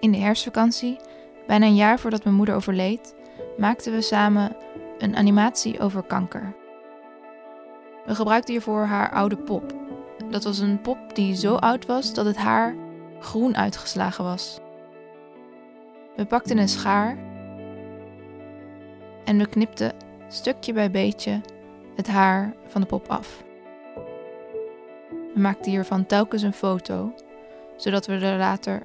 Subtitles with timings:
[0.00, 0.96] In de herfstvakantie,
[1.46, 3.14] bijna een jaar voordat mijn moeder overleed,
[3.56, 4.56] maakten we samen
[4.98, 6.54] een animatie over kanker.
[8.06, 9.74] We gebruikten hiervoor haar oude pop.
[10.30, 12.74] Dat was een pop die zo oud was dat het haar
[13.20, 14.60] groen uitgeslagen was.
[16.16, 17.18] We pakten een schaar
[19.24, 19.92] en we knipten
[20.28, 21.40] stukje bij beetje
[21.96, 23.42] het haar van de pop af.
[25.34, 27.14] We maakten hiervan telkens een foto,
[27.76, 28.82] zodat we er later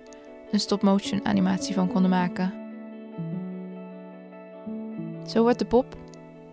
[0.53, 2.53] een stop-motion animatie van konden maken.
[5.27, 5.95] Zo wordt de pop,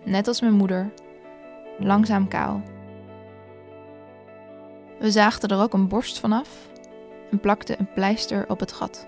[0.04, 0.90] net als mijn moeder,
[1.78, 2.62] langzaam kaal.
[4.98, 6.68] We zaagden er ook een borst vanaf
[7.30, 9.04] en plakten een pleister op het gat.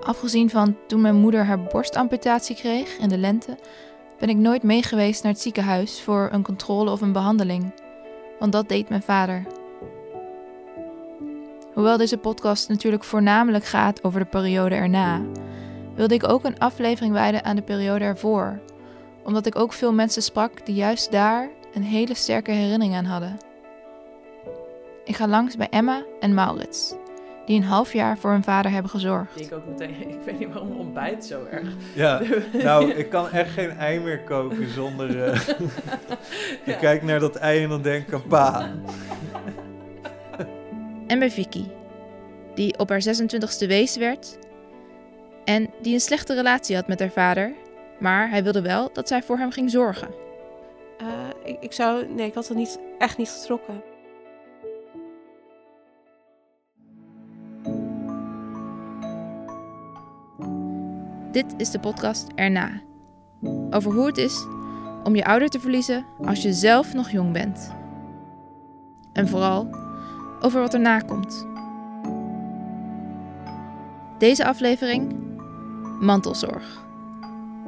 [0.00, 3.58] Afgezien van toen mijn moeder haar borstamputatie kreeg in de lente,
[4.18, 7.72] ben ik nooit meegeweest naar het ziekenhuis voor een controle of een behandeling,
[8.38, 9.62] want dat deed mijn vader.
[11.74, 15.22] Hoewel deze podcast natuurlijk voornamelijk gaat over de periode erna,
[15.94, 18.60] wilde ik ook een aflevering wijden aan de periode ervoor,
[19.24, 23.36] omdat ik ook veel mensen sprak die juist daar een hele sterke herinnering aan hadden.
[25.04, 26.94] Ik ga langs bij Emma en Maurits,
[27.46, 29.40] die een half jaar voor hun vader hebben gezorgd.
[29.40, 31.68] Ik denk ook meteen, ik weet niet waarom ontbijt zo erg.
[31.94, 32.22] Ja,
[32.62, 35.16] nou, ik kan echt geen ei meer koken zonder...
[35.16, 35.48] Uh,
[36.74, 38.70] ik kijk naar dat ei en dan denk ik aan pa.
[41.06, 41.64] En bij Vicky,
[42.54, 44.38] die op haar 26e wees werd
[45.44, 47.52] en die een slechte relatie had met haar vader,
[48.00, 50.08] maar hij wilde wel dat zij voor hem ging zorgen.
[51.02, 51.08] Uh,
[51.44, 53.82] ik, ik zou, nee, ik had het niet, echt niet getrokken.
[61.32, 62.82] Dit is de podcast Erna.
[63.70, 64.46] Over hoe het is
[65.04, 67.74] om je ouder te verliezen als je zelf nog jong bent.
[69.12, 69.83] En vooral
[70.44, 71.46] over wat erna komt.
[74.18, 75.12] Deze aflevering
[76.00, 76.84] mantelzorg.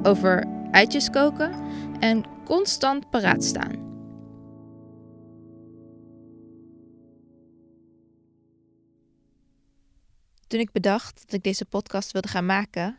[0.03, 1.53] Over eitjes koken
[1.99, 3.85] en constant paraat staan.
[10.47, 12.97] Toen ik bedacht dat ik deze podcast wilde gaan maken,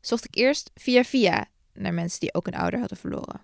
[0.00, 3.40] zocht ik eerst via via naar mensen die ook een ouder hadden verloren.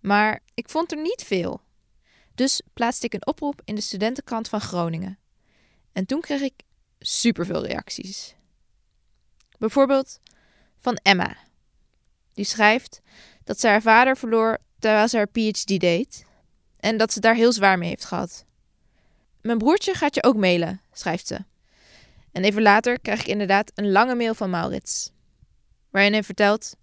[0.00, 1.60] Maar ik vond er niet veel.
[2.38, 5.18] Dus plaatste ik een oproep in de studentenkrant van Groningen.
[5.92, 6.52] En toen kreeg ik
[6.98, 8.34] superveel reacties.
[9.58, 10.20] Bijvoorbeeld
[10.78, 11.36] van Emma.
[12.32, 13.00] Die schrijft
[13.44, 16.24] dat ze haar vader verloor terwijl ze haar PhD deed.
[16.76, 18.44] En dat ze daar heel zwaar mee heeft gehad.
[19.40, 21.44] Mijn broertje gaat je ook mailen, schrijft ze.
[22.32, 25.10] En even later krijg ik inderdaad een lange mail van Maurits.
[25.90, 26.76] Waarin hij vertelt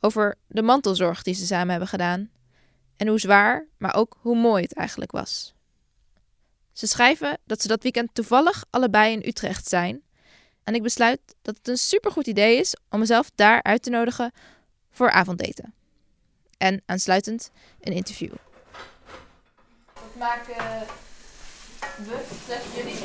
[0.00, 2.30] over de mantelzorg die ze samen hebben gedaan.
[3.00, 5.54] En hoe zwaar, maar ook hoe mooi het eigenlijk was.
[6.72, 10.02] Ze schrijven dat ze dat weekend toevallig allebei in Utrecht zijn.
[10.64, 14.32] En ik besluit dat het een supergoed idee is om mezelf daar uit te nodigen
[14.90, 15.74] voor avondeten.
[16.58, 17.50] En aansluitend
[17.80, 18.32] een interview.
[19.94, 20.84] Wat maken we,
[22.74, 22.98] jullie?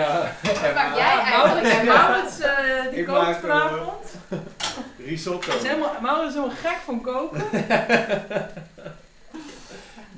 [0.00, 1.84] Ja, Wat maak jij eigenlijk?
[1.84, 4.09] Maurits, Maurits uh, die Ik kookt maak, vanavond.
[5.10, 5.52] Risotto.
[5.56, 7.42] Is helemaal, Maurits is helemaal gek van koken.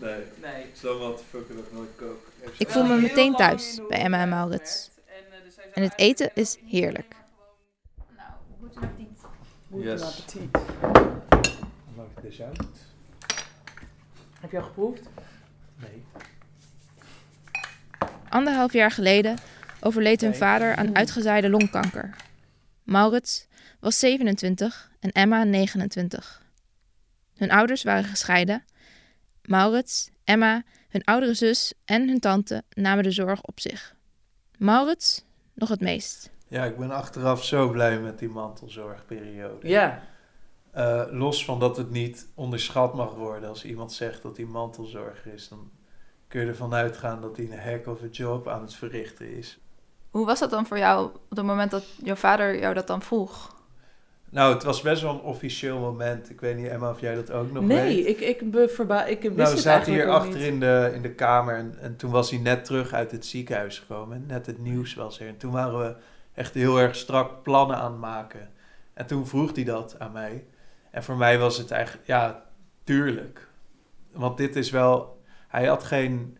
[0.00, 0.66] Nee, Nee.
[0.80, 2.26] zo wat dat ik nooit kook.
[2.58, 4.90] Ik voel me meteen thuis bij Emma en Maurits.
[5.74, 7.14] En het eten is heerlijk.
[8.16, 8.28] Nou,
[8.60, 9.08] goed appetit.
[9.68, 10.02] Yes.
[10.02, 10.50] appetit.
[11.96, 12.58] Mag ik deze uit?
[14.40, 15.02] Heb je al geproefd?
[15.76, 16.04] Nee.
[18.28, 19.38] Anderhalf jaar geleden
[19.80, 22.16] overleed hun vader aan uitgezaaide longkanker.
[22.82, 23.46] Maurits
[23.82, 26.42] was 27 en Emma 29.
[27.36, 28.64] Hun ouders waren gescheiden.
[29.42, 33.94] Maurits, Emma, hun oudere zus en hun tante namen de zorg op zich.
[34.58, 36.30] Maurits nog het meest.
[36.48, 39.68] Ja, ik ben achteraf zo blij met die mantelzorgperiode.
[39.68, 40.02] Ja.
[40.70, 45.32] Eh, los van dat het niet onderschat mag worden als iemand zegt dat hij mantelzorger
[45.32, 45.70] is, dan
[46.28, 49.58] kun je ervan uitgaan dat hij een heck of a job aan het verrichten is.
[50.10, 53.02] Hoe was dat dan voor jou op het moment dat jouw vader jou dat dan
[53.02, 53.60] vroeg?
[54.32, 56.30] Nou, het was best wel een officieel moment.
[56.30, 58.06] Ik weet niet, Emma, of jij dat ook nog Nee, weet.
[58.06, 60.42] ik, ik, be verba ik wist Nou, we zaten hier achter niet.
[60.46, 63.78] in de, in de kamer en, en toen was hij net terug uit het ziekenhuis
[63.78, 64.16] gekomen.
[64.16, 65.28] En net het nieuws was er.
[65.28, 65.94] En toen waren we
[66.34, 68.50] echt heel erg strak plannen aan het maken.
[68.94, 70.44] En toen vroeg hij dat aan mij.
[70.90, 72.44] En voor mij was het eigenlijk, ja,
[72.84, 73.48] tuurlijk.
[74.12, 76.36] Want dit is wel, hij had geen,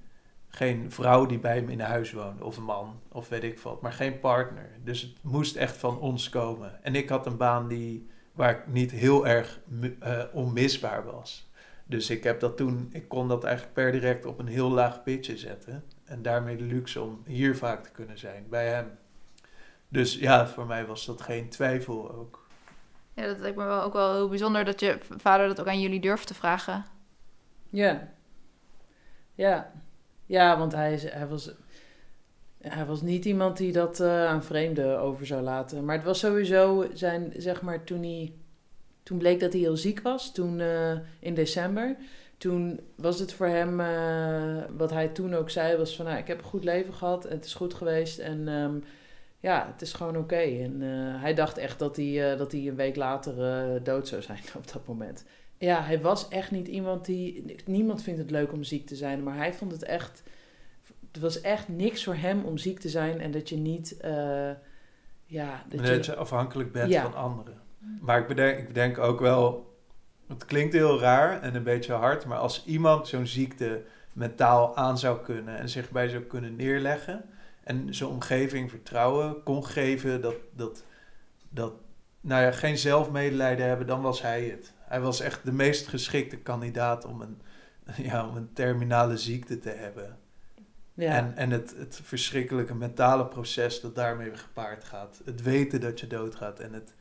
[0.55, 3.81] geen vrouw die bij hem in huis woonde, of een man, of weet ik wat,
[3.81, 4.71] maar geen partner.
[4.85, 6.85] Dus het moest echt van ons komen.
[6.85, 9.61] En ik had een baan die, waar ik niet heel erg
[9.99, 11.51] eh, onmisbaar was.
[11.85, 15.03] Dus ik heb dat toen, ik kon dat eigenlijk per direct op een heel laag
[15.03, 15.85] pitje zetten.
[16.05, 18.99] En daarmee de luxe om hier vaak te kunnen zijn, bij hem.
[19.89, 22.47] Dus ja, voor mij was dat geen twijfel ook.
[23.15, 25.81] Ja, dat lijkt me wel ook wel heel bijzonder dat je vader dat ook aan
[25.81, 26.85] jullie durft te vragen.
[27.71, 28.09] Ja.
[29.35, 29.73] Ja.
[30.33, 31.51] Ja, want hij, hij, was,
[32.61, 35.85] hij was niet iemand die dat eh, aan vreemden over zou laten.
[35.85, 38.35] Maar het was sowieso zijn, zeg maar, toen.
[39.03, 41.97] Toen bleek dat hij heel ziek was, toen eh, in december.
[42.37, 46.05] Toen was het voor hem, eh, wat hij toen ook zei, was van...
[46.05, 48.49] Nou, ik heb een goed leven gehad, het is goed geweest en...
[48.49, 48.75] ehm,
[49.41, 50.37] ja, het is gewoon oké.
[50.37, 50.81] En
[51.21, 53.35] hij dacht echt dat hij, dat hij een week later
[53.83, 55.25] dood zou zijn op dat moment.
[55.63, 57.55] Ja, hij was echt niet iemand die.
[57.67, 60.23] Niemand vindt het leuk om ziek te zijn, maar hij vond het echt.
[61.13, 63.97] Het was echt niks voor hem om ziek te zijn en dat je niet.
[64.01, 64.51] eh,
[65.27, 67.03] ja, dat Dat je, je afhankelijk bent Ja.
[67.03, 67.61] van anderen.
[68.01, 69.77] Maar ik bedenk, ik bedenk ook wel,
[70.29, 73.83] het klinkt heel raar en een beetje hard, maar als iemand zo'n ziekte
[74.13, 77.25] mentaal aan zou kunnen en zich bij zou kunnen neerleggen
[77.65, 80.85] en zijn omgeving vertrouwen kon geven dat, dat,
[81.49, 81.73] dat
[82.23, 84.73] nou ja, geen zelfmedelijden hebben, dan was hij het.
[84.79, 87.41] Hij was echt de meest geschikte kandidaat om een,
[88.09, 90.19] ja, om een terminale ziekte te hebben.
[90.95, 95.21] ja, En, en het, het verschrikkelijke mentale proces dat daarmee gepaard gaat.
[95.25, 96.61] Het weten dat je doodgaat.
[96.61, 96.95] En het,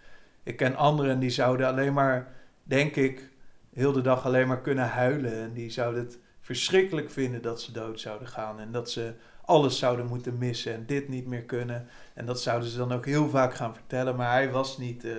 [0.44, 2.32] ik ken anderen die zouden alleen maar,
[2.64, 3.30] denk ik,
[3.74, 5.34] heel de dag alleen maar kunnen huilen.
[5.34, 8.60] En die zouden het verschrikkelijk vinden dat ze dood zouden gaan.
[8.60, 9.14] En dat ze
[9.52, 11.88] alles zouden moeten missen en dit niet meer kunnen.
[12.14, 14.16] En dat zouden ze dan ook heel vaak gaan vertellen.
[14.16, 15.14] Maar hij was niet, eh,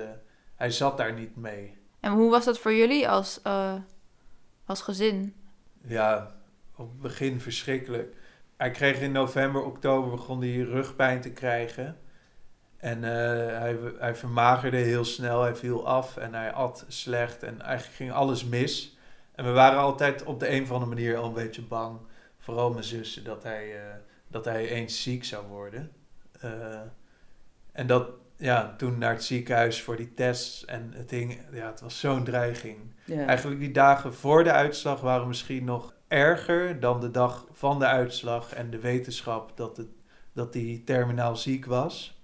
[0.57, 1.77] hij zat daar niet mee.
[2.01, 3.75] En hoe was dat voor jullie als, eh,
[4.67, 5.35] als gezin?
[5.85, 6.35] Ja,
[6.77, 8.15] op het begin verschrikkelijk.
[8.57, 11.97] Hij kreeg in november, oktober begon hij rugpijn te krijgen.
[12.77, 17.61] En eh, hij, hij vermagerde heel snel, hij viel af en hij at slecht en
[17.61, 18.97] eigenlijk ging alles mis.
[19.35, 21.99] En we waren altijd op de een of andere manier al een beetje bang,
[22.39, 23.75] vooral mijn zussen, dat hij,
[24.33, 25.93] dat hij eens ziek zou worden.
[26.41, 26.81] Eh,
[27.73, 31.81] en dat, ja, toen naar het ziekenhuis voor die tests en het, hing, ja, het
[31.81, 32.79] was zo'n dreiging.
[33.05, 33.27] ja.
[33.27, 37.87] Eigenlijk die dagen voor de uitslag waren misschien nog erger dan de dag van de
[37.87, 39.89] uitslag en de wetenschap dat, het,
[40.33, 42.21] dat hij terminaal ziek was.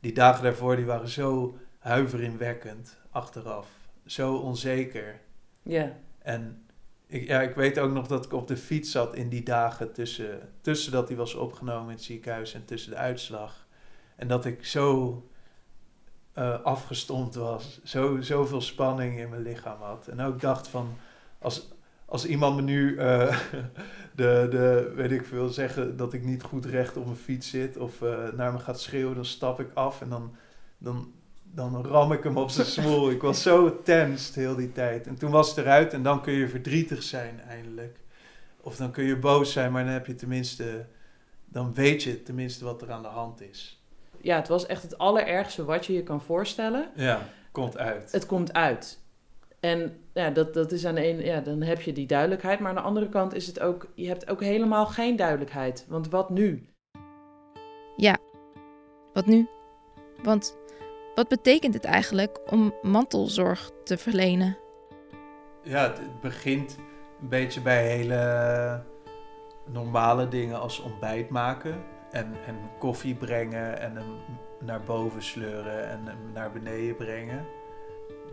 [0.00, 3.68] Die dagen daarvoor die waren zo huiveringwekkend achteraf.
[4.06, 5.20] Zo onzeker.
[5.62, 5.96] ja.
[6.18, 6.64] En
[7.10, 9.92] ik, ja, ik weet ook nog dat ik op de fiets zat in die dagen
[9.92, 13.66] tussen, tussen dat hij was opgenomen in het ziekenhuis en tussen de uitslag.
[14.16, 15.22] En dat ik zo
[16.32, 20.08] eh, afgestomd was, zo, zoveel spanning in mijn lichaam had.
[20.08, 20.96] En ook dacht van,
[21.38, 21.68] als,
[22.04, 23.38] als iemand me nu, eh,
[24.14, 27.76] de, de, weet ik veel, zeggen dat ik niet goed recht op mijn fiets zit
[27.76, 30.34] of eh, naar me gaat schreeuwen, dan stap ik af en dan,
[30.78, 31.12] dan,
[31.54, 33.10] dan ram ik hem op zijn smoel.
[33.10, 35.06] Ik was zo tensed heel die tijd.
[35.06, 37.98] En toen was het eruit en dan kun je verdrietig zijn eindelijk.
[38.60, 40.86] Of dan kun je boos zijn, maar dan heb je tenminste,
[41.44, 43.82] dan weet je tenminste wat er aan de hand is.
[44.20, 46.90] ja, het was echt het allerergste wat je je kan voorstellen.
[46.94, 48.12] Ja, komt uit.
[48.12, 48.98] Het komt uit.
[49.60, 52.60] En ja, dat, dat is aan de ene, ja, dan heb je die duidelijkheid.
[52.60, 55.86] Maar aan de andere kant is het ook, je hebt ook helemaal geen duidelijkheid.
[55.88, 56.68] Want wat nu?
[57.96, 58.16] Ja,
[59.12, 59.48] wat nu?
[60.22, 60.56] Want
[61.20, 64.58] wat betekent het eigenlijk om mantelzorg te verlenen?
[65.62, 66.76] Ja, het, begint
[67.20, 68.82] een beetje bij hele
[69.66, 71.82] normale dingen als ontbijt maken.
[72.10, 74.16] En, en koffie brengen en hem
[74.60, 77.46] naar boven sleuren en hem naar beneden brengen.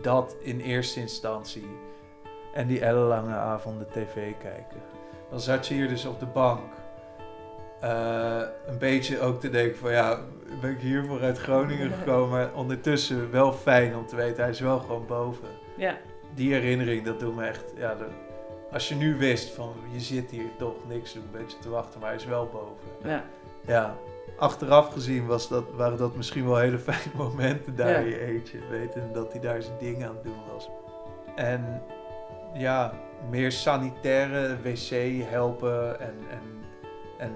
[0.02, 1.68] Dat in eerste instantie.
[2.54, 4.80] En die ellenlange avonden tv kijken.
[5.30, 6.72] Dan zat je hier dus op de bank.
[7.80, 10.18] Eh, een beetje ook te denken van ja,
[10.60, 12.28] ben ik hiervoor uit Groningen gekomen.
[12.38, 15.96] Maar ondertussen wel fijn om te weten, hij is wel gewoon boven Ja,
[16.34, 17.64] die herinnering, dat doet me echt.
[17.76, 18.08] Ja, dat-
[18.72, 22.08] als je nu wist van je zit hier toch niks een beetje te wachten, maar
[22.08, 23.10] hij is wel boven.
[23.10, 23.24] ja,
[23.66, 23.96] Ja,
[24.38, 27.96] achteraf gezien was dat, waren dat misschien wel hele fijne momenten daar Ja.
[27.98, 30.68] in je eentje, weten dat hij daar zijn ding aan het doen was.
[31.36, 31.82] En
[32.54, 32.92] ja,
[33.30, 34.90] meer sanitaire wc
[35.30, 36.42] helpen en, en,
[37.18, 37.32] en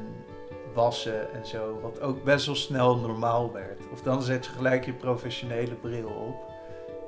[0.75, 3.81] wassen en zo, wat ook best wel snel normaal werd.
[3.93, 6.51] Of dan zet je gelijk je professionele bril op.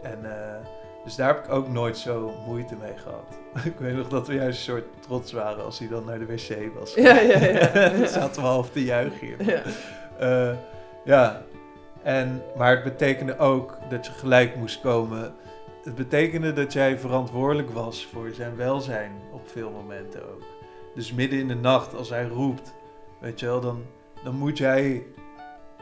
[0.03, 0.67] En eh,
[1.05, 3.39] dus daar heb ik ook nooit zo moeite mee gehad.
[3.73, 6.27] ik weet nog dat we juist een soort trots waren als hij dan naar de
[6.27, 6.95] wc was.
[6.95, 7.89] Ja, ja, ja.
[7.99, 9.45] Dan zaten we half te juichen hier.
[9.45, 9.63] ja.
[10.19, 10.57] Eh,
[11.05, 11.43] ja,
[12.03, 15.35] en, maar het betekende ook dat je gelijk moest komen.
[15.85, 20.43] Het betekende dat jij verantwoordelijk was voor zijn welzijn op veel momenten ook.
[20.95, 22.75] Dus midden in de nacht, als hij roept,
[23.25, 23.85] weet je wel, dan,
[24.25, 25.07] dan moet jij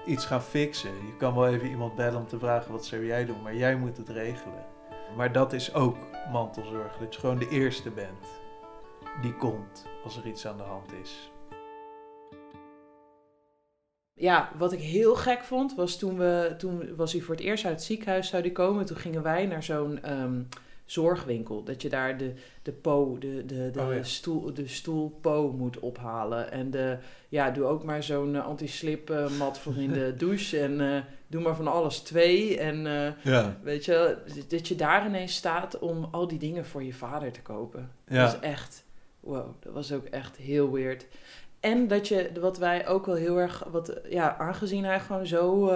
[0.07, 0.91] iets gaan fixen.
[0.91, 3.77] Je kan wel even iemand bellen om te vragen wat zou jij doen, maar jij
[3.77, 4.65] moet het regelen.
[5.17, 5.97] Maar dat is ook
[6.33, 8.27] mantelzorg, dat je gewoon de eerste bent
[9.23, 11.33] die komt als er iets aan de hand is.
[14.23, 17.65] ja, wat ik heel gek vond, was toen we, toen was hij voor het eerst
[17.65, 18.87] uit het ziekenhuis zou die komen.
[18.87, 20.43] Toen gingen wij naar zo'n ehm,
[20.85, 21.63] zorgwinkel.
[21.63, 24.03] Dat je daar de, de po, de, de, de, Oh ja.
[24.03, 26.51] stoel, de stoel po moet ophalen.
[26.53, 26.99] En de,
[27.29, 30.61] ja, doe ook maar zo'n eh, anti-slip eh, mat voor in de douche.
[30.61, 32.59] En eh, doe maar van alles twee.
[32.59, 32.83] En
[33.23, 34.17] Ja, weet je,
[34.49, 37.91] dat je daar ineens staat om al die dingen voor je vader te kopen.
[38.09, 38.25] ja.
[38.25, 38.85] Dat is echt,
[39.21, 41.07] wow, dat was ook echt heel weird.
[41.61, 45.69] En dat je, wat wij ook wel heel erg, wat, ja, aangezien hij gewoon zo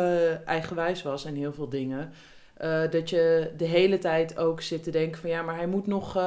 [0.45, 2.13] eigenwijs was en heel veel dingen,
[2.57, 5.87] eh, dat je de hele tijd ook zit te denken van ja, maar hij moet
[5.87, 6.23] nog, eh,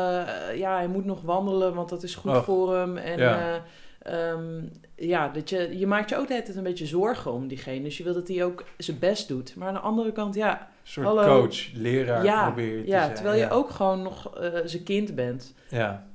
[0.55, 2.98] ja, hij moet nog wandelen, want dat is goed Oh, voor hem.
[2.98, 3.62] En ja.
[4.00, 4.63] eh, ehm,
[4.95, 7.83] ja, dat je, je maakt je ook de hele tijd een beetje zorgen om diegene.
[7.83, 9.55] Dus je wil dat hij ook zijn best doet.
[9.55, 11.41] Maar aan de andere kant, ja, Een soort Hallo.
[11.41, 13.15] coach, leraar Ja, probeer je te ja zijn.
[13.15, 14.31] terwijl je ook gewoon nog
[14.65, 15.53] zijn kind bent.
[15.69, 16.07] Ja.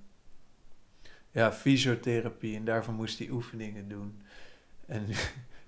[1.31, 2.57] Ja, fysiotherapie.
[2.57, 4.21] En daarvoor moest hij oefeningen doen.
[4.87, 5.07] En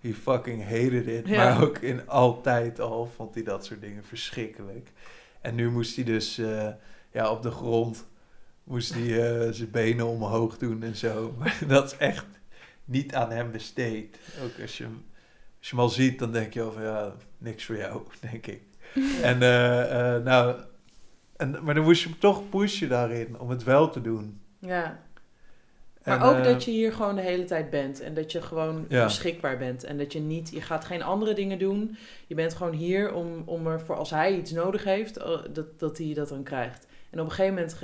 [0.07, 1.29] he fucking hated it.
[1.29, 1.37] Ja.
[1.37, 4.93] Maar ook in altijd al vond hij dat soort dingen verschrikkelijk.
[5.41, 6.69] En nu moest hij dus eh,
[7.13, 8.07] ja, op de grond
[8.65, 11.33] moest hij eh, zijn benen omhoog doen en zo.
[11.39, 12.27] Maar dat is echt
[12.85, 14.19] niet aan hem besteed.
[14.45, 15.05] Ook als je hem,
[15.59, 18.63] als je hem al ziet, dan denk je over ja, niks voor jou, denk ik.
[19.23, 20.61] En eh, nou,
[21.37, 24.41] en, maar dan moest je hem toch pushen daarin om het wel te doen.
[24.59, 25.06] Ja.
[26.07, 28.01] Maar En, ook eh, dat je hier gewoon de hele tijd bent.
[28.01, 29.05] En dat je gewoon Ja.
[29.05, 29.85] beschikbaar bent.
[29.85, 31.97] En dat je niet, je gaat geen andere dingen doen.
[32.27, 35.79] Je bent gewoon hier om, om er voor als hij iets nodig heeft, eh, dat,
[35.79, 36.87] dat hij dat dan krijgt.
[37.11, 37.79] En op een gegeven moment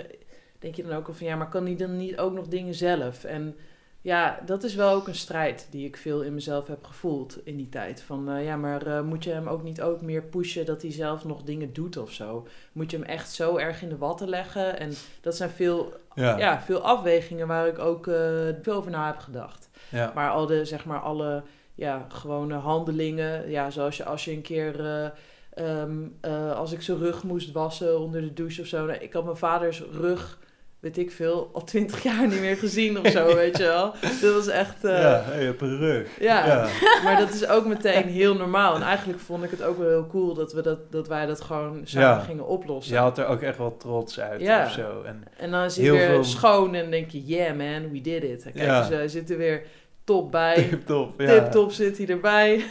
[0.59, 2.75] denk je dan ook al van ja, maar kan hij dan niet ook nog dingen
[2.75, 3.25] zelf?
[3.25, 3.57] En
[4.03, 7.57] ja, dat is wel ook een strijd die ik veel in mezelf heb gevoeld in
[7.57, 8.03] die tijd.
[8.03, 10.93] Van eh, ja, maar eh, moet je hem ook niet ook meer pushen dat hij
[10.93, 12.47] zelf nog dingen doet of zo?
[12.73, 14.79] Moet je hem echt zo erg in de watten leggen?
[14.79, 18.15] En dat zijn veel ja, ja, veel afwegingen waar ik ook eh,
[18.63, 19.69] veel over na heb gedacht.
[19.89, 20.13] ja.
[20.15, 21.43] Maar al de, zeg maar, alle
[21.75, 25.11] ja, gewone handelingen, ja, zoals je als je een keer, eh,
[25.55, 28.87] ehm, eh, als ik zijn rug moest wassen onder de douche of zo.
[28.87, 30.39] nou, Ik had mijn vaders rug,
[30.83, 33.95] weet ik veel, al twintig jaar niet meer gezien of zo, weet je wel.
[34.21, 34.85] Dat was echt...
[34.85, 36.09] eh, ja, je hebt een rug.
[36.21, 36.47] ja.
[36.47, 36.69] ja.
[37.05, 38.75] maar dat is ook meteen heel normaal.
[38.75, 41.41] En eigenlijk vond ik het ook wel heel cool dat, we dat, dat wij dat
[41.41, 42.19] gewoon samen Ja.
[42.19, 42.95] gingen oplossen.
[42.95, 44.65] Je had er ook echt wel trots uit Ja.
[44.65, 45.03] of zo.
[45.03, 48.23] En, En dan is hij weer veel- schoon en denk je, yeah man, we did
[48.23, 48.43] it.
[48.43, 48.81] Kijk, Ja.
[48.81, 49.63] dus, hij zit er weer
[50.05, 50.55] top bij.
[50.71, 51.19] tip top.
[51.19, 52.65] Tip top zit hij erbij.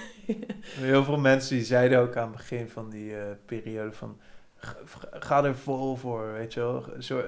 [0.80, 4.18] Heel veel mensen die zeiden ook aan het begin van die eh, periode van...
[4.56, 4.78] "Ga-
[5.12, 6.84] Ga er vol voor, weet je wel.
[7.00, 7.22] Zo,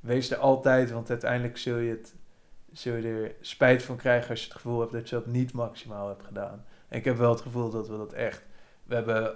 [0.00, 2.14] wees er altijd, want uiteindelijk zul je, het,
[2.72, 4.30] zul je er spijt van krijgen...
[4.30, 6.64] als je het gevoel hebt dat je dat niet maximaal hebt gedaan.
[6.88, 8.42] En ik heb wel het gevoel dat we dat echt...
[8.82, 9.34] We hebben,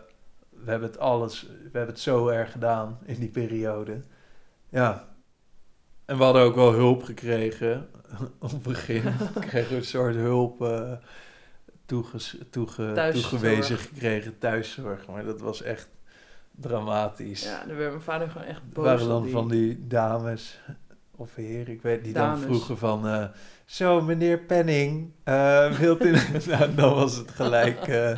[0.50, 1.42] we hebben het alles...
[1.42, 4.00] We hebben het zo erg gedaan in die periode.
[4.68, 5.08] Ja.
[6.04, 7.88] En we hadden ook wel hulp gekregen.
[8.38, 9.02] Op het begin
[9.40, 10.58] kregen we een soort hulp...
[11.86, 13.28] toege, Thuiszorg.
[13.28, 15.06] toegewezen gekregen thuiszorg.
[15.06, 15.88] Maar dat was echt
[16.60, 17.42] dramatisch.
[17.44, 18.84] Ja, dan werd mijn vader gewoon echt Het boos.
[18.84, 20.60] waren dan die- van die dames
[21.16, 22.38] of heren, ik weet, die Dames.
[22.40, 23.06] dan vroegen van...
[23.08, 23.24] eh,
[23.64, 26.10] zo, meneer Penning, eh, wilt u...
[26.50, 28.16] nou, dan was het gelijk, eh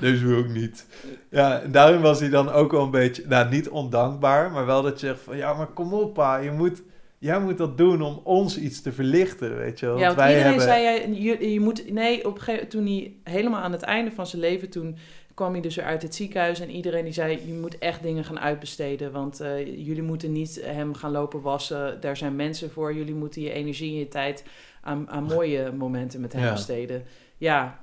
[0.00, 0.86] deze wil ik niet.
[1.30, 4.82] Ja, en daarin was hij dan ook wel een beetje, nou, niet ondankbaar, maar wel
[4.82, 5.36] dat je zegt van...
[5.36, 6.82] Ja, maar kom op pa, je moet,
[7.18, 9.98] jij moet dat doen om ons iets te verlichten, weet je wel.
[9.98, 11.90] Ja, Want want iedereen hebben- zei, jij, je, je moet...
[11.92, 14.70] Nee, op een gegeven toen hij helemaal aan het einde van zijn leven...
[14.70, 14.96] toen
[15.34, 16.60] kwam hij dus weer uit het ziekenhuis...
[16.60, 19.12] en iedereen die zei, je moet echt dingen gaan uitbesteden...
[19.12, 22.00] want eh, jullie moeten niet hem gaan lopen wassen.
[22.00, 22.94] Daar zijn mensen voor.
[22.94, 24.44] Jullie moeten je energie en je tijd...
[24.82, 26.52] aan, aan mooie momenten met hem Ja.
[26.52, 27.02] besteden.
[27.36, 27.78] Ja,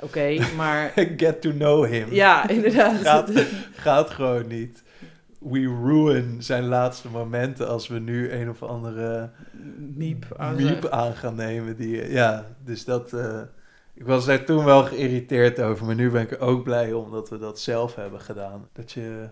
[0.00, 0.92] oké, maar...
[1.16, 2.12] Get to know him.
[2.12, 2.96] Ja, inderdaad.
[3.00, 3.30] Gaat,
[3.74, 4.82] gaat gewoon niet.
[5.38, 9.30] We ruin zijn laatste momenten als we nu een of andere
[9.96, 10.26] Miep.
[10.36, 11.76] aan miep aan gaan nemen.
[11.76, 13.12] Die, ja, dus dat...
[13.12, 13.40] eh,
[14.00, 17.10] ik was daar toen wel geïrriteerd over, maar nu ben ik er ook blij om
[17.10, 18.68] dat we dat zelf hebben gedaan.
[18.72, 19.28] Dat je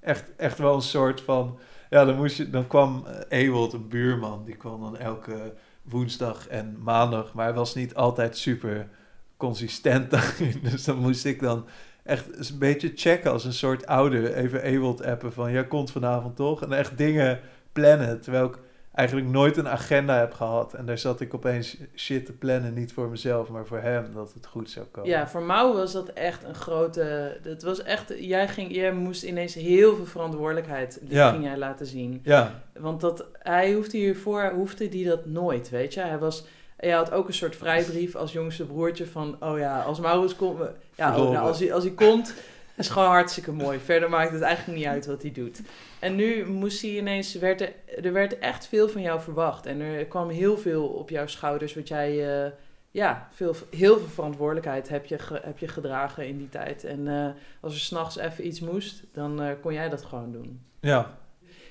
[0.00, 1.58] echt, echt wel een soort van...
[1.90, 6.48] Ja, dan, moest je, dan kwam eh, Ewald, een buurman, die kwam dan elke woensdag
[6.48, 8.88] en maandag, maar hij was niet altijd super
[9.36, 10.10] consistent.
[10.70, 11.66] Dus dan moest ik dan
[12.04, 14.34] echt een beetje checken als een soort ouder.
[14.34, 16.62] Even Ewald appen van, jij komt vanavond toch?
[16.62, 17.40] En echt dingen
[17.72, 18.58] plannen, terwijl ik
[18.94, 20.74] eigenlijk nooit een agenda heb gehad.
[20.74, 24.32] En daar zat ik opeens shit te plannen, niet voor mezelf, maar voor hem, dat
[24.34, 25.10] het goed zou komen.
[25.10, 27.38] Ja, voor Mau was dat echt een grote.
[27.42, 28.12] Dat was echt.
[28.18, 31.30] Jij, ging, jij moest ineens heel veel verantwoordelijkheid Ja.
[31.30, 32.20] ging jij laten zien.
[32.24, 36.00] Ja, Want dat, hij hoefde hiervoor hoefde die dat nooit, weet je.
[36.00, 36.44] Hij was.
[36.76, 39.36] Hij had ook een soort vrijbrief als jongste broertje van.
[39.40, 40.58] Oh ja, als Maurits komt.
[40.94, 42.34] Ja, oh, nou, als, hij, als hij komt.
[42.76, 43.78] Is gewoon hartstikke mooi.
[43.78, 45.60] Verder maakt het eigenlijk niet uit wat hij doet.
[45.98, 47.34] En nu moest hij ineens.
[47.34, 49.66] Werd er, er werd echt veel van jou verwacht.
[49.66, 52.42] En er kwam heel veel op jouw schouders wat jij.
[52.44, 52.50] eh,
[52.90, 56.84] ja, veel, heel veel verantwoordelijkheid heb je, ge- heb je gedragen in die tijd.
[56.84, 60.60] En eh, als er s'nachts even iets moest, dan eh, kon jij dat gewoon doen.
[60.80, 61.18] Ja,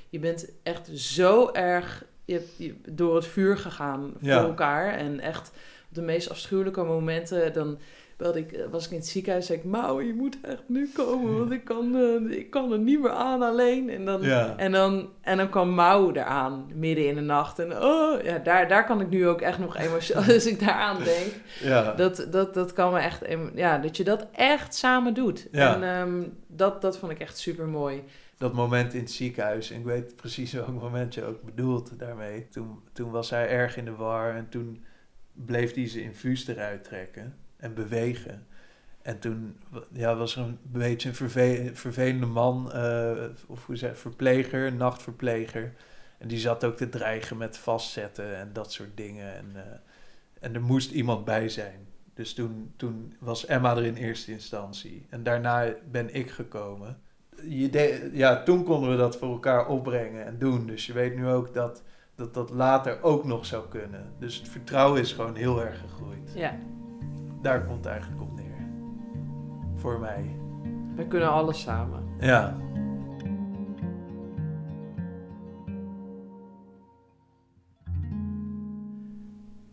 [0.10, 4.44] Je bent echt zo erg je, hebt- je, door het vuur gegaan voor Ja.
[4.44, 4.94] elkaar.
[4.94, 5.48] En echt
[5.90, 7.80] op de meest afschuwelijke momenten, dan
[8.22, 10.90] belde ik, eh, was ik in het ziekenhuis, zei ik, Mau, je moet echt nu
[10.94, 13.90] komen, want ik kan, eh, ik kan er niet meer aan alleen.
[13.90, 14.58] En dan, ja.
[14.58, 17.60] en dan, en dan kwam Mau eraan, midden in de nacht.
[17.60, 21.04] En oh, ja, daar, daar kan ik nu ook echt nog emotioneel, als ik daaraan
[21.04, 21.32] denk.
[21.60, 21.94] ja.
[21.94, 23.22] Dat, dat, dat kan me echt,
[23.56, 25.48] ja, dat je dat echt samen doet.
[25.52, 25.76] Ja.
[25.76, 28.04] En ehm, dat, dat vond ik echt super mooi.
[28.38, 32.48] dat moment in het ziekenhuis, en ik weet precies welk moment je ook bedoelt daarmee.
[32.48, 34.84] Toen, toen was hij erg in de war en toen
[35.34, 38.46] bleef hij zijn infuus eruit trekken en bewegen.
[39.02, 39.58] En toen
[39.92, 43.12] ja, was er een beetje een verve- vervelende man, eh,
[43.48, 45.74] of hoe zeg verpleger, nachtverpleger.
[46.18, 49.36] En die zat ook te dreigen met vastzetten en dat soort dingen.
[49.36, 49.62] En, eh,
[50.40, 51.88] en er moest iemand bij zijn.
[52.14, 55.06] Dus toen, toen was Emma er in eerste instantie.
[55.10, 57.02] En daarna ben ik gekomen.
[57.44, 60.66] Je ja, toen konden we dat voor elkaar opbrengen en doen.
[60.66, 61.84] Dus je weet nu ook dat,
[62.16, 64.14] dat dat later ook nog zou kunnen.
[64.20, 66.32] Dus het vertrouwen is gewoon heel erg gegroeid.
[66.36, 66.58] Ja,
[67.42, 68.68] Daar komt het eigenlijk op neer.
[69.76, 70.36] Voor mij.
[70.96, 72.04] we kunnen alles samen.
[72.20, 72.58] Ja.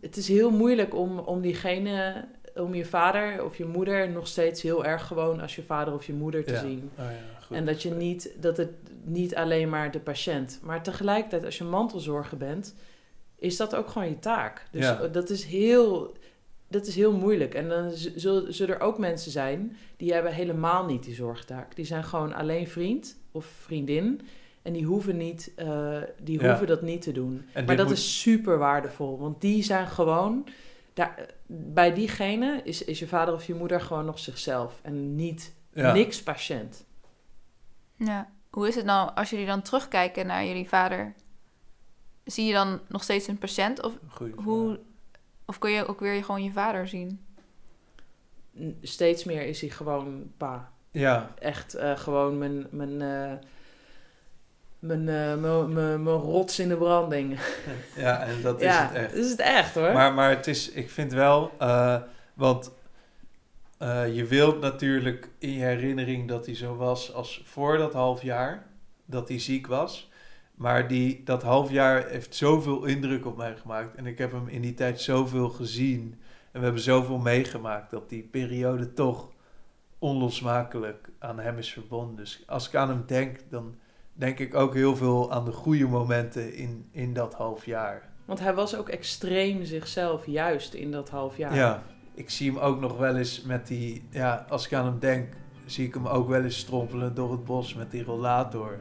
[0.01, 4.61] Het is heel moeilijk om, om diegene, om je vader of je moeder nog steeds
[4.61, 6.59] heel erg gewoon als je vader of je moeder te Ja.
[6.59, 6.89] zien.
[6.99, 7.57] Oh ja, goed.
[7.57, 8.71] En dat je niet, dat het
[9.03, 12.75] niet alleen maar de patiënt, maar tegelijkertijd als je mantelzorger bent,
[13.35, 14.67] is dat ook gewoon je taak.
[14.71, 15.07] Dus Ja.
[15.07, 16.13] dat is heel,
[16.69, 17.53] dat is heel moeilijk.
[17.53, 21.75] En dan zullen er ook mensen zijn die hebben helemaal niet die zorgtaak.
[21.75, 24.21] Die zijn gewoon alleen vriend of vriendin.
[24.61, 26.47] En die hoeven, niet, eh, die Ja.
[26.47, 27.45] hoeven dat niet te doen.
[27.53, 29.17] En Maar dat moet- is super waardevol.
[29.19, 30.47] Want die zijn gewoon.
[30.93, 34.79] Daar, bij diegene is, is je vader of je moeder gewoon nog zichzelf.
[34.81, 35.93] En niet ja.
[35.93, 36.85] niks patiënt.
[37.95, 38.29] Ja.
[38.49, 41.13] Hoe is het nou als jullie dan terugkijken naar jullie vader?
[42.23, 43.83] Zie je dan nog steeds een patiënt?
[43.83, 44.79] Of, Goeie hoe,
[45.49, 47.25] of kun je ook weer gewoon je vader zien?
[48.81, 50.71] Steeds meer is hij gewoon pa.
[50.91, 52.67] Ja, Echt eh, gewoon mijn.
[52.69, 53.47] mijn eh,
[54.79, 57.39] mijn, eh, mijn, mijn, mijn rots in de branding.
[57.95, 59.09] ja, en dat is ja, het echt.
[59.09, 59.93] dat is het echt hoor.
[59.93, 62.01] Maar, maar het is, ik vind wel, eh,
[62.33, 62.71] want
[63.77, 68.21] eh, je wilt natuurlijk in je herinnering dat hij zo was als voor dat half
[68.21, 68.67] jaar,
[69.05, 70.08] dat hij ziek was.
[70.59, 73.95] Maar die, dat half jaar heeft zoveel indruk op mij gemaakt.
[73.95, 76.15] En ik heb hem in die tijd zoveel gezien.
[76.51, 79.29] En we hebben zoveel meegemaakt dat die periode toch
[79.99, 82.15] onlosmakelijk aan hem is verbonden.
[82.15, 83.75] Dus als ik aan hem denk, dan
[84.13, 88.09] denk ik ook heel veel aan de goede momenten in, in dat half jaar.
[88.25, 91.55] Want hij was ook extreem zichzelf, juist in dat half jaar.
[91.55, 91.83] Ja.
[92.13, 95.33] ik zie hem ook nog wel eens met die, ja, als ik aan hem denk,
[95.65, 98.79] zie ik hem ook wel eens strompelen door het bos met die rollator.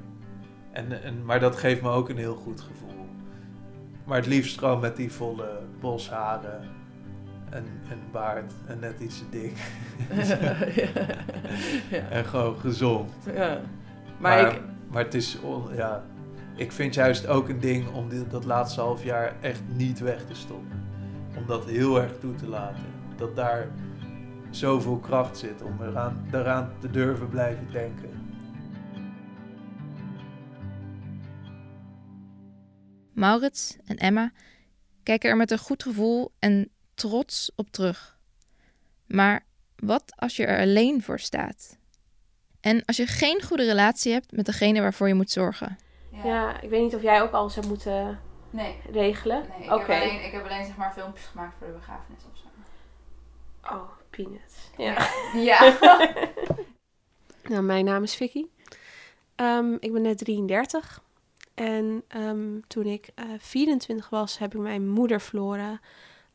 [0.79, 3.07] En, en, maar dat geeft me ook een heel goed gevoel.
[4.05, 6.61] Maar het liefst gewoon met die volle bosharen
[7.51, 9.57] en een baard en net iets te dik.
[11.91, 12.09] ja.
[12.11, 13.11] En gewoon gezond.
[13.35, 13.61] ja.
[14.19, 14.61] Maar, Maar, ik,
[14.91, 16.03] maar het is, on- ja,
[16.57, 20.25] ik vind juist ook een ding om dit, dat laatste half jaar echt niet weg
[20.27, 20.83] te stoppen.
[21.37, 22.85] Om dat heel erg toe te laten.
[23.17, 23.67] Dat daar
[24.51, 28.11] zoveel kracht zit om eraan, daaraan te durven blijven denken.
[33.19, 34.33] Maurits en Emma
[35.03, 38.19] kijken er met een goed gevoel en trots op terug.
[39.07, 39.45] Maar
[39.77, 41.79] wat als je er alleen voor staat?
[42.61, 45.79] En als je geen goede relatie hebt met degene waarvoor je moet zorgen?
[46.25, 46.61] Ja.
[46.61, 48.81] ik weet niet of jij ook alles hebt moeten Nee.
[48.91, 49.47] regelen.
[49.49, 49.93] Nee, ik, Oké.
[49.93, 52.47] heb alleen, ik heb alleen zeg maar filmpjes gemaakt voor de begrafenis of zo.
[53.75, 54.55] Oh, peanuts.
[54.77, 55.09] Ja.
[55.35, 55.77] Ja.
[57.49, 58.47] Nou, mijn naam is Vicky.
[59.35, 61.03] Ehm, ik ben net 33.
[61.59, 65.81] En ehm, toen ik eh 24 was, heb ik mijn moeder verloren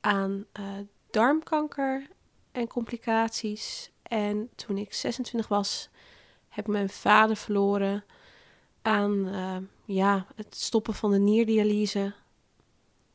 [0.01, 0.63] aan eh,
[1.11, 2.07] darmkanker
[2.51, 3.91] en complicaties.
[4.03, 5.89] En toen ik 26 was,
[6.49, 8.03] heb ik mijn vader verloren
[8.81, 12.13] aan eh, ja, het stoppen van de nierdialyse.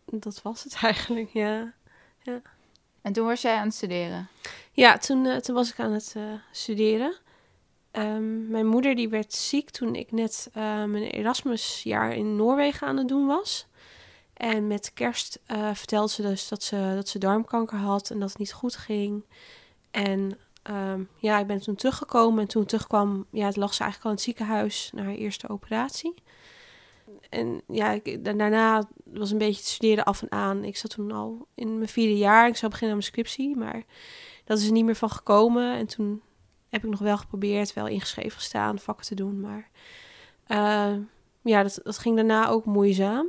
[0.05, 1.75] Dat was het eigenlijk, ja.
[3.03, 4.29] En toen was jij aan het studeren.
[4.73, 7.17] Ja, toen, eh, toen was ik aan het eh, studeren.
[7.91, 12.97] Ehm, mijn moeder die werd ziek toen ik net eh, mijn Erasmusjaar in Noorwegen aan
[12.97, 13.67] het doen was.
[14.35, 18.29] En met kerst eh, vertelde ze dus dat ze, dat ze darmkanker had en dat
[18.29, 19.25] het niet goed ging.
[19.91, 24.05] En ehm, ja, ik ben toen teruggekomen en toen terugkwam, ja, het lag ze eigenlijk
[24.05, 26.15] al in het ziekenhuis naar haar eerste operatie.
[27.29, 30.65] En ja, ik, daarna was een beetje het studeren af en aan.
[30.65, 32.49] Ik zat toen al in mijn vierde jaar.
[32.49, 33.85] Ik zou beginnen aan mijn scriptie, maar
[34.45, 35.77] dat is er niet meer van gekomen.
[35.77, 36.23] En toen
[36.69, 39.41] heb ik nog wel geprobeerd, wel ingeschreven gestaan, vakken te doen.
[39.41, 39.69] Maar
[40.49, 41.03] uh,
[41.43, 43.27] ja, dat, ging daarna ook moeizaam.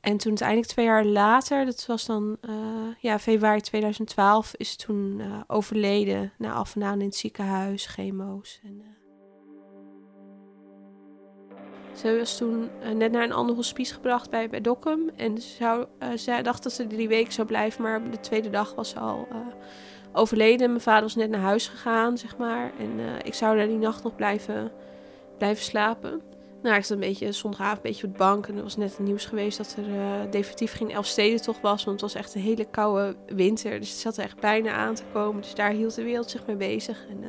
[0.00, 2.54] En toen uiteindelijk twee jaar later, dat was dan uh,
[3.00, 8.60] ja, februari 2012, is toen uh, overleden na af en aan in het ziekenhuis, chemo's.
[8.62, 8.82] En.
[11.94, 15.10] Ze was toen net naar een ander hospice gebracht bij, bij Dokkum.
[15.16, 18.88] En ze, ze dacht dat ze drie weken zou blijven, maar de tweede dag was
[18.88, 19.28] ze al
[20.12, 20.68] overleden.
[20.68, 22.72] Mijn vader was net naar huis gegaan, zeg maar.
[22.78, 24.72] En ik zou daar die nacht nog blijven,
[25.38, 26.22] blijven slapen.
[26.62, 28.46] Nou, ik zat een beetje zondagavond een beetje op de bank.
[28.46, 31.84] En er was net het nieuws geweest dat er uh, definitief geen Elfstedentocht was.
[31.84, 33.78] Want het was echt een hele koude winter.
[33.78, 35.42] Dus het zat er echt bijna aan te komen.
[35.42, 37.06] Dus daar hield de wereld zich mee bezig.
[37.08, 37.28] En uh,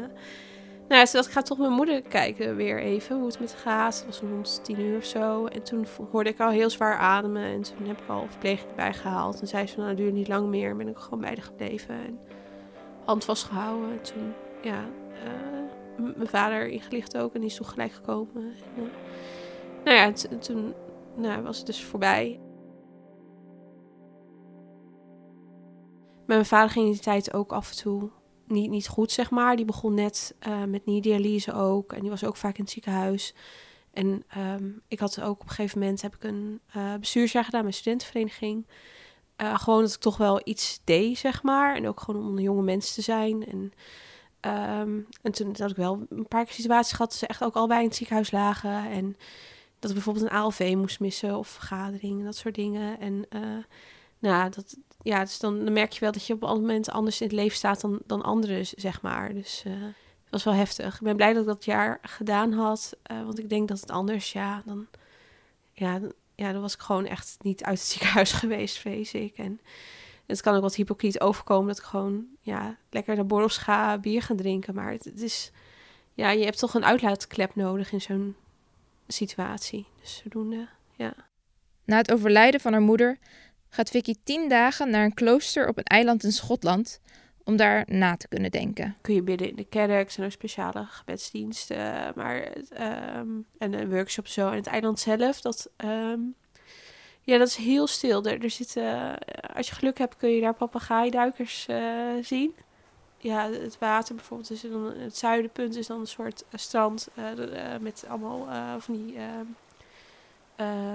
[0.87, 3.95] nou, dat ik ga toch mijn moeder kijken weer even hoe het met gaat.
[3.95, 5.45] Het was rond tien uur of zo.
[5.45, 7.43] En toen hoorde ik al heel zwaar ademen.
[7.43, 9.41] En toen heb ik al verpleging erbij gehaald.
[9.41, 10.69] En zei ze nou, het duurt niet lang meer.
[10.69, 11.95] En ben ik gewoon bij haar gebleven.
[11.95, 12.19] En
[13.09, 13.91] hand vastgehouden.
[13.91, 14.85] En toen, ja...
[15.13, 15.59] Uh,
[16.15, 18.53] mijn vader ingelicht ook en die is toen gelijk gekomen.
[18.75, 18.89] En, uh,
[19.83, 20.73] nou ja, toen
[21.15, 22.39] nou, was het dus voorbij.
[26.25, 28.09] Mijn vader ging in die tijd ook af en toe
[28.47, 29.55] niet, niet goed, zeg maar.
[29.55, 31.93] Die begon net uh, met dialyse ook.
[31.93, 33.35] En die was ook vaak in het ziekenhuis.
[33.93, 36.61] En um, ik had ook op een gegeven moment heb ik een
[36.99, 38.67] bestuursjaar gedaan met studentenvereniging.
[39.41, 41.75] Uh, gewoon dat ik toch wel iets deed, zeg maar.
[41.75, 43.45] En ook gewoon om een jonge mens te zijn.
[43.45, 43.73] En
[44.45, 47.67] Um, en toen had ik wel een paar situaties gehad dat ze echt ook al
[47.67, 48.89] bij in het ziekenhuis lagen.
[48.89, 49.17] En
[49.80, 52.99] dat ik bijvoorbeeld een ALV moest missen of vergadering, dat soort dingen.
[52.99, 53.41] En uh,
[54.19, 57.28] nou, dat, ja, dus dan, merk je wel dat je op een moment anders in
[57.28, 59.34] het leven staat dan, dan anderen, zeg maar.
[59.34, 59.73] Dus uh,
[60.23, 60.95] het was wel heftig.
[60.95, 64.32] Ik ben blij dat ik dat jaar gedaan had, want ik denk dat het anders,
[64.32, 64.88] ja, dan,
[65.73, 65.99] ja,
[66.39, 69.38] ja, dan was ik gewoon echt niet uit het ziekenhuis geweest, vrees ik.
[69.38, 69.60] En
[70.25, 74.21] het kan ook wat hypocriet overkomen dat ik gewoon ja, lekker naar borrels ga, bier
[74.21, 74.75] gaan drinken.
[74.75, 75.52] Maar het, is,
[76.13, 78.36] ja, je hebt toch een uitlaatklep nodig in zo'n
[79.08, 79.86] situatie.
[80.02, 81.13] Dus zodoende, ja.
[81.86, 83.17] Na het overlijden van haar moeder
[83.69, 86.99] gaat Vicky tien dagen naar een klooster op een eiland in Schotland
[87.49, 88.95] om daar na te kunnen denken.
[89.01, 92.47] Kun je bidden in de kerk, zijn er speciale gebedsdiensten, maar
[93.17, 94.49] um, en een workshop zo.
[94.49, 96.35] En het eiland zelf, dat um,
[97.21, 98.23] ja, dat is heel stil.
[98.23, 99.17] Er, er zitten,
[99.55, 101.77] als je geluk hebt, kun je daar papegaaiduikers uh,
[102.21, 102.55] zien.
[103.17, 104.49] Ja, het water bijvoorbeeld.
[104.49, 108.47] Dus dan, het zuidenpunt is dan een soort uh, strand uh, met allemaal
[108.79, 109.17] van die,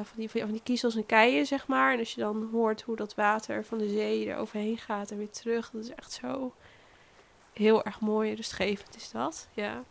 [0.02, 1.92] van, die, van die kiezels en keien, zeg maar.
[1.92, 5.18] En als je dan hoort hoe dat water van de zee er overheen gaat en
[5.18, 6.54] weer terug, dat is echt zo
[7.52, 9.82] heel erg mooi rustgevend is dat, ja.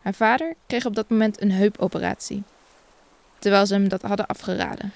[0.00, 2.42] Haar vader kreeg op dat moment een heupoperatie
[3.40, 4.92] terwijl ze hem dat hadden afgeraden.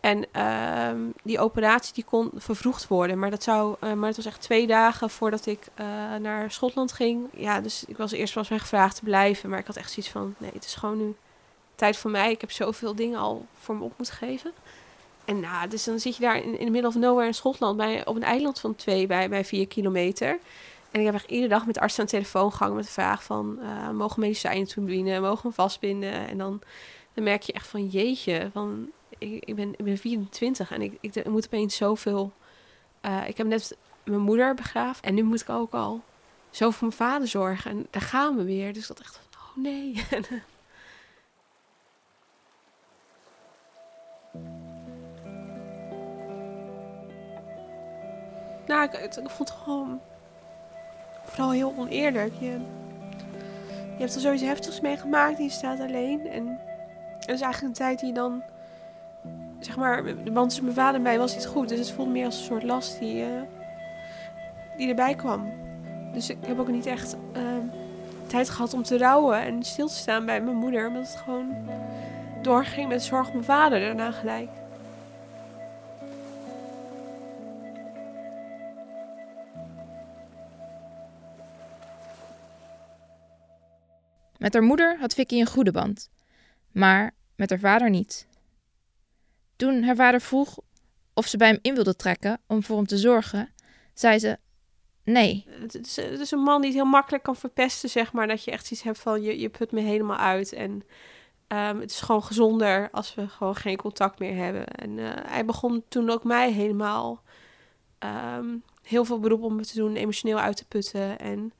[0.00, 3.18] En uh, die operatie die kon vervroegd worden.
[3.18, 6.92] Maar, dat zou, uh, maar het was echt twee dagen voordat ik uh, naar Schotland
[6.92, 7.28] ging.
[7.32, 9.50] Ja, dus ik was eerst was mij gevraagd te blijven.
[9.50, 11.16] Maar ik had echt zoiets van, nee, het is gewoon nu
[11.76, 12.30] tijd voor mij.
[12.30, 14.52] Ik heb zoveel dingen al voor me op moeten geven.
[15.24, 17.76] En nou, dus dan zit je daar in, in de middle of nowhere in Schotland.
[17.76, 20.38] Bij, op een eiland van twee bij, bij vier kilometer.
[20.90, 22.90] En ik heb echt iedere dag met de arts aan de telefoon gehangen met de
[22.90, 23.58] vraag van...
[23.62, 25.20] Uh, mogen medicijnen toen?
[25.20, 26.28] Mogen we vastbinden?
[26.28, 26.62] En dan
[27.16, 30.98] dan merk je echt van jeetje, van ik, ik, ben, ik ben 24 en ik,
[31.00, 32.32] ik, moet opeens zoveel.
[33.02, 36.02] Uh, ik heb net mijn moeder begraven en nu moet ik ook al
[36.50, 37.70] zo voor mijn vader zorgen.
[37.70, 38.72] En daar gaan we weer.
[38.72, 40.04] Dus dat echt, oh nee.
[48.66, 50.00] nou, ik, vond het gewoon
[51.24, 52.32] vooral heel oneerlijk.
[52.38, 52.50] Je,
[53.70, 56.26] je hebt er zoiets heftigs meegemaakt en je staat alleen.
[56.26, 56.58] En
[57.20, 58.42] dat is eigenlijk een tijd die dan,
[59.60, 61.68] zeg maar, de band tussen mijn vader en mij was niet goed.
[61.68, 63.40] Dus het voelde meer als een soort last die, uh,
[64.76, 65.52] die erbij kwam.
[66.12, 67.42] Dus ik heb ook niet echt uh,
[68.26, 70.86] tijd gehad om te rouwen en stil te staan bij mijn moeder.
[70.86, 71.54] Omdat het gewoon
[72.42, 74.48] doorging met zorg mijn vader daarna gelijk.
[84.46, 86.10] Met haar moeder had Vicky een goede band
[86.72, 88.26] maar met haar vader niet.
[89.56, 90.58] Toen haar vader vroeg
[91.14, 93.52] of ze bij hem in wilde trekken om voor hem te zorgen,
[93.94, 94.38] zei ze
[95.04, 95.46] nee.
[95.48, 98.26] Het is, een man die het heel makkelijk kan verpesten, zeg maar.
[98.26, 100.52] Dat je echt iets hebt van je, je put me helemaal uit.
[100.52, 100.70] En
[101.48, 104.66] um, het is gewoon gezonder als we gewoon geen contact meer hebben.
[104.66, 107.22] En uh, hij begon toen ook mij helemaal
[108.38, 111.18] um, heel veel beroep om me te doen, emotioneel uit te putten.
[111.18, 111.52] En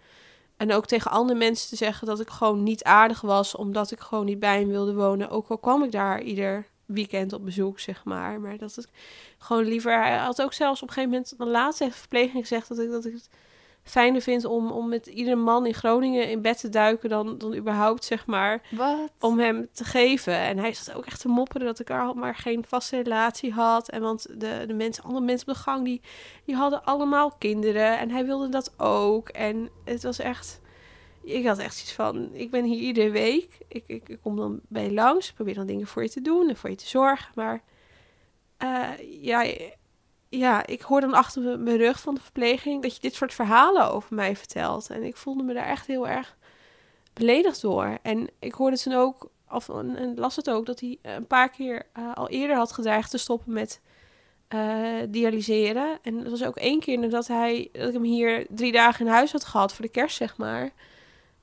[0.57, 4.01] En ook tegen andere mensen te zeggen dat ik gewoon niet aardig was, omdat ik
[4.01, 5.31] gewoon niet bij hem wilde wonen.
[5.31, 8.41] Ook al kwam ik daar ieder weekend op bezoek, zeg maar.
[8.41, 8.89] Maar dat het
[9.39, 10.03] gewoon liever.
[10.03, 13.05] Hij had ook zelfs op een gegeven moment, de laatste verpleging gezegd dat ik, dat
[13.05, 13.29] ik het
[13.87, 17.55] fijner vind om, om met iedere man in Groningen in bed te duiken dan, dan
[17.55, 19.11] überhaupt, zeg maar, Wat?
[19.21, 20.35] om hem te geven.
[20.35, 23.89] En hij zat ook echt te mopperen dat ik al maar geen vaste relatie had.
[23.89, 26.01] En want de, de mensen, andere mensen op de gang, die,
[26.45, 27.99] die hadden allemaal kinderen.
[27.99, 29.29] En hij wilde dat ook.
[29.29, 30.61] En het was echt...
[31.23, 33.59] Ik had echt zoiets van, ik ben hier iedere week.
[33.69, 36.49] Ik, ik, ik kom dan bij je langs, probeer dan dingen voor je te doen
[36.49, 37.33] en voor je te zorgen.
[37.35, 37.63] Maar
[38.57, 38.89] eh,
[39.21, 39.45] ja,
[40.29, 43.91] ja, ik hoor dan achter mijn- rug van de verpleging dat je dit soort verhalen
[43.93, 44.91] over mij vertelt.
[44.91, 46.37] En ik voelde me daar echt heel erg
[47.13, 47.99] beledigd door.
[48.03, 51.87] En ik hoorde toen ook, of en, las het ook, dat hij een paar keer
[51.93, 53.81] eh, al eerder had gedreigd te stoppen met
[54.49, 55.99] eh, dialyseren.
[56.03, 59.13] En dat was ook één keer nadat hij, dat ik hem hier drie dagen in
[59.13, 60.73] huis had gehad voor de kerst, zeg maar.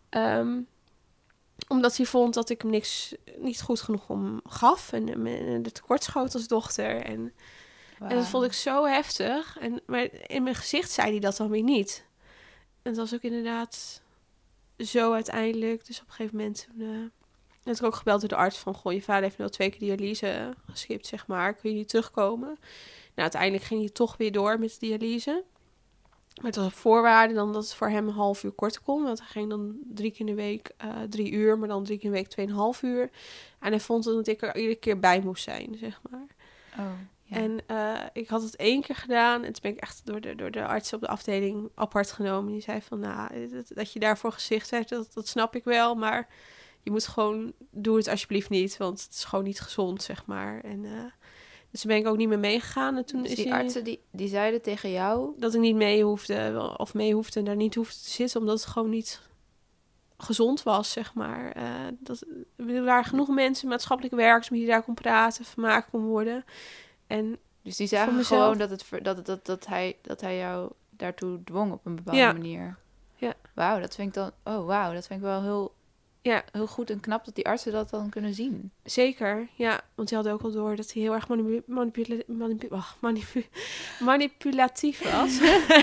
[0.09, 0.59] Ehm,
[1.67, 4.91] omdat hij vond dat ik hem niks, niet goed genoeg om gaf.
[4.91, 7.01] En, en, en de tekortschoot als dochter.
[7.01, 7.33] En
[8.09, 9.57] en dat vond ik zo heftig.
[9.59, 12.05] En, maar in mijn gezicht zei hij dat dan weer niet.
[12.81, 14.01] En het was ook inderdaad
[14.77, 15.85] zo uiteindelijk.
[15.85, 17.23] Dus op een gegeven moment toen, eh,
[17.63, 18.73] werd ik ook gebeld door de arts van...
[18.73, 21.53] Goh, je vader heeft nu al twee keer dialyse geskipt, zeg maar.
[21.53, 22.47] Kun je niet terugkomen?
[22.47, 22.59] Nou,
[23.15, 25.43] uiteindelijk ging hij toch weer door met de dialyse.
[26.35, 29.03] Maar het was op voorwaarde dan dat het voor hem een half uur korter kon.
[29.03, 31.97] Want hij ging dan drie keer in de week eh, drie uur, maar dan drie
[31.97, 33.09] keer in de week tweeënhalf uur.
[33.59, 36.27] En hij vond dat ik er iedere keer bij moest zijn, zeg maar.
[36.79, 36.91] Oh,
[37.33, 37.39] ja.
[37.39, 39.43] En eh, ik had het één keer gedaan.
[39.43, 42.51] En toen ben ik echt door de, door de arts op de afdeling apart genomen.
[42.51, 45.95] Die zei van, nou, dat, dat je daarvoor gezicht hebt, dat, dat snap ik wel.
[45.95, 46.27] Maar
[46.81, 48.77] je moet gewoon, doe het alsjeblieft niet.
[48.77, 50.61] Want het is gewoon niet gezond, zeg maar.
[50.61, 50.91] En, eh,
[51.71, 52.97] dus toen ben ik ook niet meer meegegaan.
[52.97, 55.33] En toen Dus is die artsen die, die zeiden tegen jou...
[55.37, 58.59] dat ik niet mee hoefde, of mee hoefde en daar niet hoefde te zitten, omdat
[58.59, 59.21] het gewoon niet
[60.17, 61.51] gezond was, zeg maar.
[61.51, 61.65] Eh,
[61.99, 62.25] dat,
[62.57, 66.45] er waren genoeg mensen, maatschappelijke werkers, die daar kon praten, vermaakt kon worden.
[67.07, 68.41] En Dus die zagen mezelf.
[68.41, 72.19] gewoon dat, het, dat, dat, dat, hij, dat hij jou daartoe dwong op een bepaalde
[72.19, 72.31] Ja.
[72.33, 72.77] manier.
[73.15, 73.33] Ja.
[73.53, 74.31] Wauw, dat vind ik dan...
[74.43, 75.75] Oh, wauw, dat vind ik wel heel,
[76.21, 78.71] ja, heel goed en knap dat die artsen dat dan kunnen zien.
[78.83, 79.47] zeker.
[79.55, 83.01] Ja, want die hadden ook al door dat hij heel erg manipu- manipula- manipu- wacht,
[83.01, 83.47] manipu-
[83.99, 85.39] manipulatief was.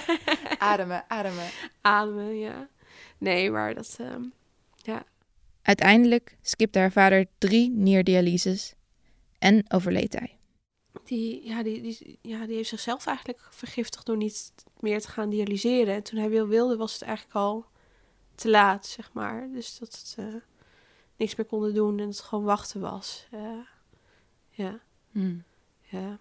[0.59, 1.47] Ademen, ademen.
[1.81, 2.69] Ademen, ja.
[3.19, 3.97] Nee, maar dat...
[4.01, 4.23] ehm,
[5.63, 8.75] Uiteindelijk skipte haar vader drie nierdialyses
[9.39, 10.37] en overleed hij.
[11.05, 15.31] Die, ja, die, die, ja, die heeft zichzelf eigenlijk vergiftigd door niet meer te gaan
[15.31, 15.95] dialyseren.
[15.95, 17.67] En toen hij wil wilde, was het eigenlijk al
[18.35, 19.49] te laat, zeg maar.
[19.53, 20.35] Dus dat het eh,
[21.17, 23.27] niks meer konden doen en het gewoon wachten was.
[23.31, 23.59] Eh,
[24.51, 24.81] ja,
[25.13, 25.43] Hmm.
[25.81, 26.19] ja.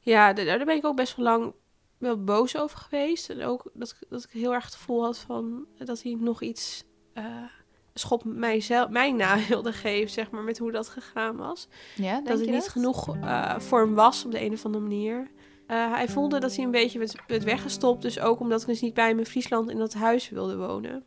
[0.00, 1.54] Ja, da- daar ben ik ook best wel lang
[1.98, 3.30] wel boos over geweest.
[3.30, 6.42] En ook dat, ik- dat ik heel erg het gevoel had van dat hij nog
[6.42, 7.44] iets eh
[7.94, 12.38] schop mijzelf, mijn na wilde geven, zeg maar, met hoe dat gegaan was Ja, dat
[12.38, 15.30] het niet genoeg eh, voor hem was op de een of andere manier.
[15.66, 18.02] Eh, hij voelde dat hij een beetje werd, werd weggestopt.
[18.02, 21.04] Dus ook omdat ik dus niet bij hem in Friesland in dat huis wilde wonen.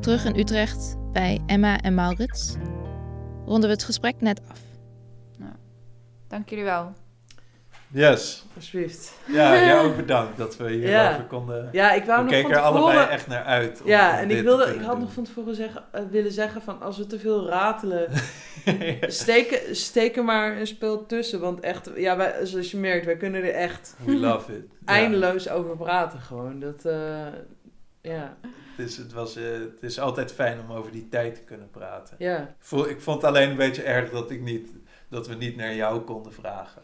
[0.00, 2.54] Terug in Utrecht bij Emma en Maurits
[3.44, 4.71] ronden we het gesprek net af.
[6.32, 6.92] Dank jullie wel.
[7.88, 8.44] Yes.
[8.56, 9.12] Alsjeblieft.
[9.26, 11.24] Ja, jou ook bedankt dat we hierover Ja.
[11.28, 11.68] konden...
[11.72, 13.10] Ja, ik wou we nog keken van er allebei tevoren...
[13.10, 13.80] echt naar uit.
[13.80, 15.00] om Ja, en ik, wilde, ik had doen.
[15.00, 18.08] nog van tevoren zeggen, eh, willen zeggen van als we te veel ratelen,
[18.64, 19.10] Ja.
[19.10, 21.40] steken, steken maar een spel tussen.
[21.40, 24.64] Want echt, ja, wij, zoals je merkt, wij kunnen er echt We love it.
[24.86, 24.92] Ja.
[24.92, 26.60] eindeloos over praten gewoon.
[26.60, 27.26] Dat, eh,
[28.00, 28.36] ja,
[28.76, 31.70] Het is, het, was, eh, het is altijd fijn om over die tijd te kunnen
[31.70, 32.16] praten.
[32.18, 32.54] ja,
[32.86, 34.70] Ik vond het alleen een beetje erg dat, ik niet,
[35.12, 36.82] dat we niet naar jou konden vragen.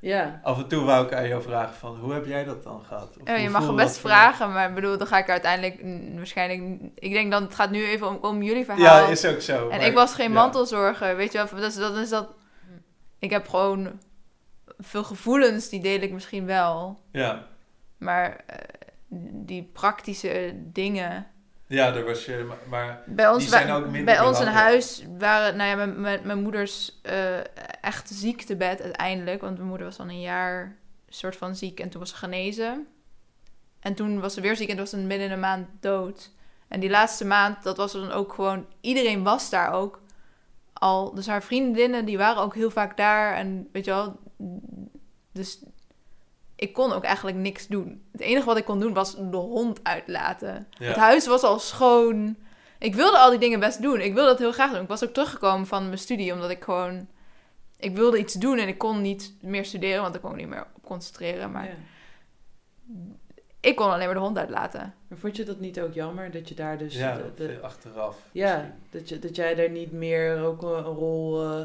[0.00, 0.40] ja.
[0.42, 3.16] Af en toe wou ik aan jou vragen van, hoe heb jij dat dan gehad?
[3.20, 5.80] Of Ja, je mag hem best dat vragen, maar ik bedoel, dan ga ik uiteindelijk
[6.16, 6.80] waarschijnlijk...
[6.94, 9.02] Ik denk dan, het gaat nu even om, om jullie verhaal.
[9.04, 9.68] Ja, is ook zo.
[9.68, 10.34] en maar- ik was geen ja.
[10.34, 11.60] mantelzorger, weet je wel.
[11.60, 12.28] Dus dat is dat...
[13.18, 14.00] Ik heb gewoon
[14.78, 17.00] veel gevoelens, die deel ik misschien wel.
[17.12, 17.46] Ja.
[17.98, 18.56] Maar eh,
[19.32, 21.26] die praktische dingen...
[21.70, 25.04] ja, daar was je, maar- Bij ons, Die zijn ook minder bij ons in huis
[25.18, 27.38] waren, nou ja, mijn, mijn, mijn moeders eh
[27.80, 29.40] echt ziektebed uiteindelijk.
[29.40, 30.76] Want mijn moeder was dan een jaar
[31.08, 32.86] soort van ziek en toen was ze genezen.
[33.80, 36.30] En toen was ze weer ziek en toen was ze binnen een maand dood.
[36.68, 40.00] En die laatste maand, dat was dan ook gewoon, iedereen was daar ook
[40.72, 41.14] al.
[41.14, 43.34] Dus haar vriendinnen, die waren ook heel vaak daar.
[43.34, 44.18] En weet je wel,
[45.32, 45.62] dus
[46.60, 48.02] ik kon ook eigenlijk niks doen.
[48.12, 50.66] Het enige wat ik kon doen was de hond uitlaten.
[50.70, 50.86] Ja.
[50.86, 52.36] Het huis was al schoon.
[52.78, 54.00] Ik wilde al die dingen best doen.
[54.00, 54.82] Ik wilde dat heel graag doen.
[54.82, 57.08] Ik was ook teruggekomen van mijn studie, omdat ik gewoon...
[57.78, 60.48] Ik wilde iets doen en ik kon niet meer studeren, want ik kon me niet
[60.48, 61.50] meer op concentreren.
[61.50, 61.74] Maar Ja.
[63.60, 64.94] ik kon alleen maar de hond uitlaten.
[65.08, 66.94] Maar vond je dat niet ook jammer dat je daar dus...
[66.94, 68.16] ja, de- de- veel achteraf.
[68.32, 68.74] ja, misschien.
[68.90, 71.42] dat, je, dat jij daar niet meer ook een, een rol...
[71.42, 71.64] eh,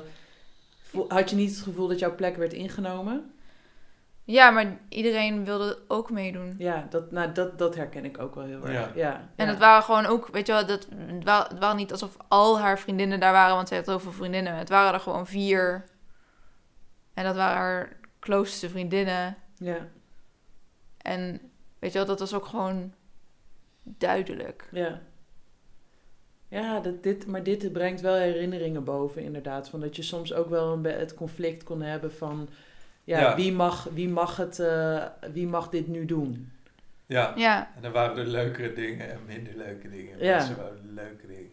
[1.07, 3.33] had je niet het gevoel dat jouw plek werd ingenomen?
[4.27, 6.55] Ja, maar iedereen wilde ook meedoen.
[6.57, 8.71] Ja, dat, nou, dat, dat herken ik ook wel heel erg.
[8.73, 8.91] Ja.
[8.95, 9.29] Ja.
[9.35, 12.17] En het waren gewoon ook, weet je wel, dat, het wa- het waren niet alsof
[12.27, 14.55] al haar vriendinnen daar waren, want ze had zoveel vriendinnen.
[14.55, 15.85] Het waren er gewoon vier.
[17.13, 19.35] En dat waren haar closeste vriendinnen.
[19.57, 19.77] Ja,
[20.97, 21.41] En
[21.79, 22.93] weet je wel, dat was ook gewoon
[23.83, 24.67] duidelijk.
[24.71, 25.01] ja.
[26.47, 29.69] Ja, dat, dit, maar dit brengt wel herinneringen boven, inderdaad.
[29.69, 32.49] Van dat je soms ook wel een, het conflict kon hebben van...
[33.05, 33.35] Ja, Ja.
[33.35, 36.51] Wie, mag, wie, mag het, eh, wie mag dit nu doen?
[37.05, 37.33] Ja.
[37.35, 40.23] Ja, En dan waren er leukere dingen en minder leuke dingen.
[40.23, 40.35] Ja.
[40.35, 41.51] Mensen wouden leuke dingen.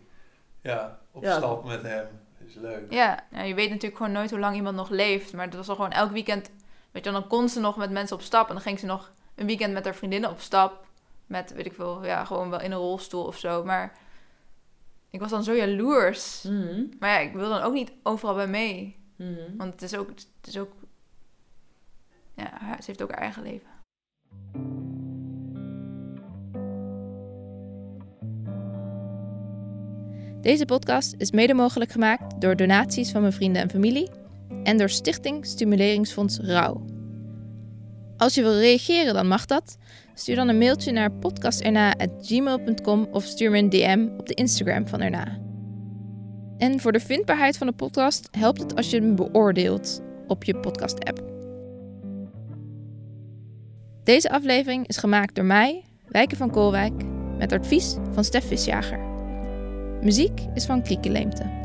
[0.62, 1.36] Ja, op Ja.
[1.36, 2.06] stap met hem.
[2.46, 2.92] is leuk.
[2.92, 3.24] ja.
[3.30, 5.32] ja, je weet natuurlijk gewoon nooit hoe lang iemand nog leeft.
[5.32, 6.50] Maar het was al gewoon elk weekend,
[6.90, 8.46] weet je dan kon ze nog met mensen op stap.
[8.48, 10.86] En dan ging ze nog een weekend met haar vriendinnen op stap.
[11.26, 13.64] Met, weet ik veel, ja, gewoon wel in een rolstoel of zo.
[13.64, 13.98] Maar
[15.10, 16.42] ik was dan zo jaloers.
[16.42, 16.82] Mhm.
[16.98, 18.96] Maar ja, ik wil dan ook niet overal bij mee.
[19.16, 19.56] Mhm.
[19.56, 20.72] Want het is ook, het is ook
[22.78, 23.68] ze heeft ook haar eigen leven.
[30.40, 34.10] Deze podcast is mede mogelijk gemaakt door donaties van mijn vrienden en familie
[34.62, 36.84] en door Stichting Stimuleringsfonds Rauw.
[38.16, 39.76] Als je wil reageren, dan mag dat.
[40.14, 45.00] Stuur dan een mailtje naar podcasterna.gmail.com of stuur me een DM op de Instagram van
[45.00, 45.40] Erna.
[46.58, 50.56] En voor de vindbaarheid van de podcast helpt het als je hem beoordeelt op je
[50.56, 51.31] podcast-app.
[54.04, 56.92] Deze aflevering is gemaakt door mij, Wijke van Koolwijk,
[57.38, 58.98] met advies van Stef Visjager.
[60.02, 61.61] Muziek is van Krieke Leemte.